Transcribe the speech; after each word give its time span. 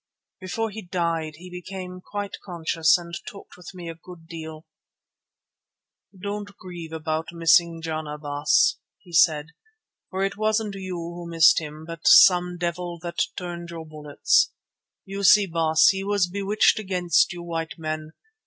Before 0.39 0.71
he 0.71 0.81
died 0.81 1.35
he 1.35 1.51
became 1.51 2.01
quite 2.01 2.39
conscious 2.43 2.97
and 2.97 3.13
talked 3.27 3.55
with 3.55 3.69
me 3.75 3.87
a 3.87 3.93
good 3.93 4.25
deal. 4.25 4.65
"Don't 6.19 6.57
grieve 6.57 6.91
about 6.91 7.27
missing 7.31 7.83
Jana, 7.83 8.17
Baas," 8.17 8.79
he 8.97 9.13
said, 9.13 9.49
"for 10.09 10.23
it 10.23 10.37
wasn't 10.37 10.73
you 10.73 10.95
who 10.97 11.29
missed 11.29 11.59
him 11.61 11.85
but 11.85 12.07
some 12.07 12.57
devil 12.57 12.97
that 13.03 13.27
turned 13.35 13.69
your 13.69 13.85
bullets. 13.85 14.51
You 15.05 15.23
see, 15.23 15.45
Baas, 15.45 15.89
he 15.89 16.03
was 16.03 16.25
bewitched 16.27 16.79
against 16.79 17.31
you 17.31 17.43
white 17.43 17.77
men. 17.77 18.13